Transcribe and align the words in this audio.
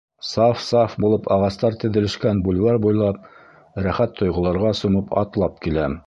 Саф-саф 0.27 0.93
булып 1.03 1.27
ағастар 1.35 1.75
теҙелешкән 1.83 2.41
бульвар 2.47 2.79
буйлап, 2.85 3.19
рәхәт 3.89 4.15
тойғоларға 4.23 4.73
сумып, 4.81 5.13
атлап 5.25 5.61
киләм. 5.67 5.99